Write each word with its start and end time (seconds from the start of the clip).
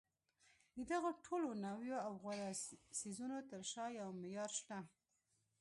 د 0.75 0.77
دغو 0.91 1.09
ټولو 1.25 1.49
نویو 1.65 1.97
او 2.05 2.13
غوره 2.21 2.49
څیزونو 2.99 3.37
تر 3.49 3.61
شا 3.71 3.85
یو 3.99 4.09
معیار 4.21 4.51
شته 4.59 4.77